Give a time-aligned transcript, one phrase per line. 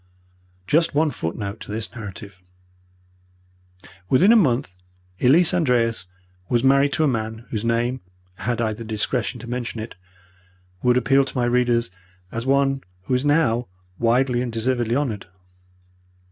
[0.65, 2.41] Just one footnote to this narrative.
[4.09, 4.75] Within a month
[5.19, 6.07] Elise Andreas
[6.49, 8.01] was married to a man whose name,
[8.37, 9.93] had I the indiscretion to mention it,
[10.81, 11.91] would appeal to my readers
[12.31, 13.67] as one who is now
[13.99, 15.27] widely and deservedly honoured.